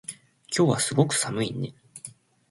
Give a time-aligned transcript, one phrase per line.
[0.49, 1.75] 今日はすごく寒いね